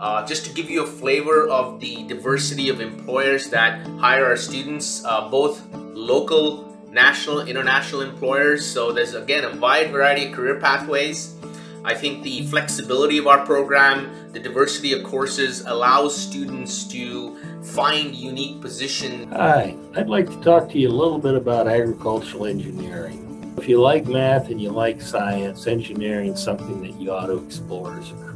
Uh, 0.02 0.26
just 0.26 0.44
to 0.44 0.52
give 0.52 0.68
you 0.68 0.82
a 0.82 0.86
flavor 0.86 1.46
of 1.48 1.78
the 1.78 2.02
diversity 2.08 2.68
of 2.68 2.80
employers 2.80 3.50
that 3.50 3.86
hire 3.98 4.26
our 4.26 4.36
students, 4.36 5.04
uh, 5.04 5.28
both 5.28 5.64
local, 5.72 6.76
national, 6.90 7.42
international 7.42 8.00
employers. 8.00 8.66
So 8.66 8.90
there's 8.90 9.14
again 9.14 9.44
a 9.44 9.56
wide 9.60 9.92
variety 9.92 10.26
of 10.26 10.32
career 10.32 10.58
pathways. 10.58 11.36
I 11.84 11.94
think 11.94 12.24
the 12.24 12.44
flexibility 12.48 13.16
of 13.18 13.28
our 13.28 13.46
program, 13.46 14.32
the 14.32 14.40
diversity 14.40 14.92
of 14.92 15.04
courses 15.04 15.60
allows 15.60 16.16
students 16.16 16.82
to 16.88 17.62
find 17.62 18.12
unique 18.12 18.60
positions. 18.60 19.32
Hi, 19.32 19.76
I'd 19.94 20.08
like 20.08 20.28
to 20.30 20.40
talk 20.40 20.68
to 20.70 20.80
you 20.80 20.88
a 20.88 20.90
little 20.90 21.20
bit 21.20 21.36
about 21.36 21.68
agricultural 21.68 22.46
engineering. 22.46 23.54
If 23.56 23.68
you 23.68 23.80
like 23.80 24.06
math 24.06 24.50
and 24.50 24.60
you 24.60 24.70
like 24.70 25.00
science, 25.00 25.68
engineering 25.68 26.32
is 26.32 26.42
something 26.42 26.82
that 26.82 27.00
you 27.00 27.12
ought 27.12 27.26
to 27.26 27.38
explore 27.44 27.96
as 28.00 28.10
a 28.10 28.14
career. 28.14 28.31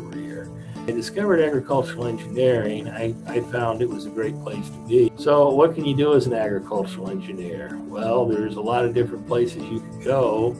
I 0.87 0.93
discovered 0.93 1.41
agricultural 1.41 2.07
engineering. 2.07 2.89
I, 2.89 3.13
I 3.27 3.41
found 3.41 3.83
it 3.83 3.89
was 3.89 4.07
a 4.07 4.11
great 4.11 4.41
place 4.43 4.69
to 4.69 4.87
be. 4.87 5.13
So, 5.17 5.51
what 5.51 5.75
can 5.75 5.85
you 5.85 5.97
do 5.97 6.15
as 6.15 6.29
an 6.29 6.33
agricultural 6.33 7.11
engineer? 7.11 7.77
Well, 7.87 8.25
there's 8.25 8.55
a 8.55 8.61
lot 8.61 8.85
of 8.85 8.95
different 8.95 9.27
places 9.27 9.65
you 9.65 9.81
can 9.81 10.01
go. 10.05 10.57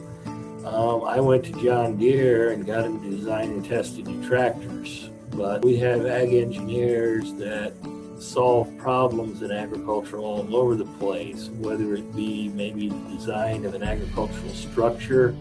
Um, 0.65 1.05
I 1.05 1.21
went 1.21 1.45
to 1.45 1.53
John 1.63 1.95
Deere 1.95 2.51
and 2.51 2.65
got 2.65 2.83
him 2.83 3.01
to 3.03 3.09
design 3.09 3.51
and 3.51 3.65
testing 3.65 4.03
new 4.03 4.27
tractors. 4.27 5.09
But 5.31 5.63
we 5.63 5.77
have 5.77 6.05
ag 6.05 6.33
engineers 6.33 7.33
that 7.35 7.71
solve 8.19 8.77
problems 8.77 9.43
in 9.43 9.51
agriculture 9.51 10.17
all 10.17 10.53
over 10.53 10.75
the 10.75 10.85
place, 10.99 11.47
whether 11.59 11.95
it 11.95 12.13
be 12.17 12.49
maybe 12.49 12.89
the 12.89 13.15
design 13.15 13.63
of 13.63 13.75
an 13.75 13.83
agricultural 13.83 14.49
structure 14.49 15.33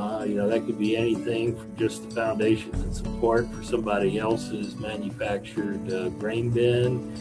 Uh, 0.00 0.24
you 0.24 0.34
know, 0.34 0.48
that 0.48 0.64
could 0.64 0.78
be 0.78 0.96
anything 0.96 1.54
from 1.54 1.76
just 1.76 2.08
the 2.08 2.14
foundations 2.14 2.82
and 2.82 2.94
support 2.94 3.46
for 3.52 3.62
somebody 3.62 4.18
else's 4.18 4.74
manufactured 4.76 5.92
uh, 5.92 6.08
grain 6.10 6.48
bin. 6.48 7.12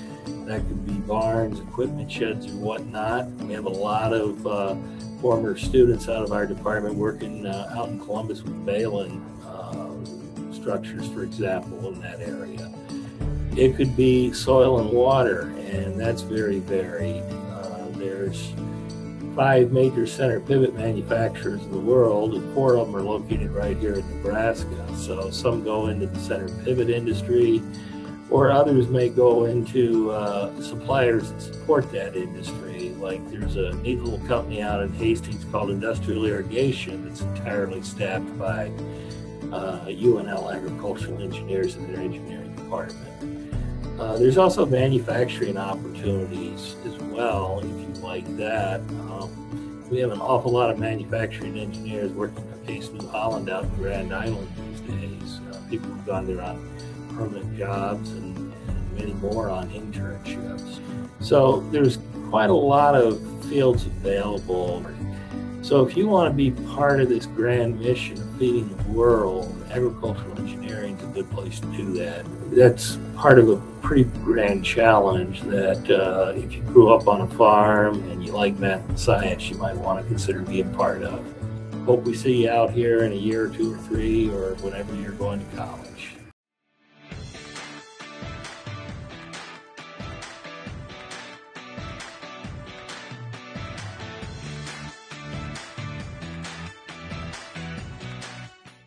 That 0.45 0.59
could 0.61 0.85
be 0.87 0.93
barns, 0.93 1.59
equipment 1.59 2.09
sheds, 2.09 2.45
and 2.45 2.61
whatnot. 2.61 3.27
We 3.41 3.53
have 3.53 3.65
a 3.65 3.69
lot 3.69 4.13
of 4.13 4.47
uh, 4.47 4.75
former 5.19 5.57
students 5.57 6.07
out 6.07 6.23
of 6.23 6.31
our 6.31 6.47
department 6.47 6.95
working 6.95 7.45
uh, 7.45 7.73
out 7.75 7.89
in 7.89 7.99
Columbus 7.99 8.43
with 8.43 8.65
Behlen 8.65 9.19
uh, 9.45 10.53
structures, 10.53 11.09
for 11.09 11.23
example, 11.23 11.91
in 11.91 11.99
that 11.99 12.21
area. 12.21 12.71
It 13.57 13.75
could 13.75 13.97
be 13.97 14.31
soil 14.31 14.79
and 14.79 14.89
water, 14.89 15.53
and 15.57 15.99
that's 15.99 16.21
very 16.21 16.59
varied. 16.59 17.23
Uh, 17.23 17.87
there's 17.95 18.53
five 19.35 19.71
major 19.71 20.05
center 20.05 20.39
pivot 20.39 20.75
manufacturers 20.75 21.61
in 21.61 21.71
the 21.71 21.79
world, 21.79 22.33
and 22.33 22.53
four 22.53 22.75
of 22.77 22.87
them 22.87 22.95
are 22.95 23.01
located 23.01 23.51
right 23.51 23.77
here 23.77 23.95
in 23.95 24.07
Nebraska. 24.17 24.95
So 24.95 25.29
some 25.29 25.63
go 25.63 25.87
into 25.87 26.07
the 26.07 26.19
center 26.19 26.49
pivot 26.63 26.89
industry, 26.89 27.61
or 28.29 28.51
others 28.51 28.87
may 28.87 29.09
go 29.09 29.45
into 29.45 30.11
uh, 30.11 30.61
suppliers 30.61 31.31
that 31.31 31.41
support 31.41 31.91
that 31.91 32.15
industry. 32.15 32.89
Like 32.89 33.27
there's 33.31 33.55
a 33.55 33.73
neat 33.75 34.01
little 34.01 34.25
company 34.27 34.61
out 34.61 34.83
in 34.83 34.93
Hastings 34.93 35.45
called 35.51 35.69
Industrial 35.69 36.25
Irrigation 36.25 37.07
that's 37.07 37.21
entirely 37.21 37.81
staffed 37.81 38.37
by 38.37 38.71
uh, 39.51 39.85
UNL 39.85 40.53
agricultural 40.53 41.21
engineers 41.21 41.75
in 41.75 41.91
their 41.91 42.01
engineering 42.01 42.53
department. 42.55 43.49
Uh, 43.99 44.17
there's 44.17 44.37
also 44.37 44.65
manufacturing 44.65 45.57
opportunities 45.57 46.75
as 46.85 46.95
well, 47.03 47.59
like 48.09 48.37
that. 48.37 48.79
Um, 49.11 49.85
we 49.91 49.99
have 49.99 50.11
an 50.11 50.19
awful 50.19 50.51
lot 50.51 50.71
of 50.71 50.79
manufacturing 50.79 51.59
engineers 51.59 52.11
working 52.11 52.43
for 52.49 52.65
Case 52.65 52.89
New 52.89 53.07
Holland 53.07 53.51
out 53.51 53.65
in 53.65 53.75
Grand 53.75 54.11
Island 54.11 54.47
these 54.57 54.79
days. 54.81 55.39
Uh, 55.51 55.61
people 55.69 55.89
who've 55.89 56.05
gone 56.07 56.25
there 56.25 56.41
on 56.41 56.57
permanent 57.15 57.55
jobs 57.55 58.09
and, 58.09 58.35
and 58.67 58.97
many 58.97 59.13
more 59.13 59.51
on 59.51 59.69
internships. 59.69 60.79
So 61.19 61.59
there's 61.69 61.99
quite 62.31 62.49
a 62.49 62.53
lot 62.53 62.95
of 62.95 63.21
fields 63.45 63.85
available. 63.85 64.83
So 65.61 65.85
if 65.85 65.95
you 65.97 66.07
want 66.07 66.31
to 66.31 66.35
be 66.35 66.51
part 66.69 67.01
of 67.01 67.09
this 67.09 67.25
grand 67.25 67.79
mission 67.79 68.19
of 68.19 68.37
feeding 68.37 68.75
the 68.75 68.83
world, 68.91 69.55
agricultural 69.71 70.37
engineering 70.39 70.97
is 70.97 71.03
a 71.03 71.07
good 71.07 71.29
place 71.31 71.59
to 71.59 71.67
do 71.67 71.93
that. 71.93 72.25
That's 72.51 72.97
part 73.15 73.39
of 73.39 73.49
a 73.49 73.57
pretty 73.81 74.05
grand 74.23 74.63
challenge 74.63 75.41
that 75.43 75.89
uh, 75.91 76.33
if 76.35 76.53
you 76.53 76.61
grew 76.61 76.93
up 76.93 77.07
on 77.07 77.21
a 77.21 77.27
farm 77.27 78.09
and 78.09 78.25
you 78.25 78.31
like 78.31 78.57
math 78.57 78.87
and 78.89 78.99
science, 78.99 79.49
you 79.49 79.57
might 79.57 79.75
want 79.75 80.01
to 80.01 80.07
consider 80.07 80.41
being 80.41 80.73
part 80.73 81.03
of. 81.03 81.23
Hope 81.85 82.03
we 82.03 82.15
see 82.15 82.43
you 82.43 82.49
out 82.49 82.71
here 82.71 83.03
in 83.03 83.11
a 83.11 83.15
year 83.15 83.45
or 83.45 83.49
two 83.49 83.73
or 83.73 83.77
three 83.77 84.29
or 84.29 84.55
whenever 84.55 84.95
you're 84.95 85.11
going 85.11 85.39
to 85.39 85.55
college. 85.57 86.15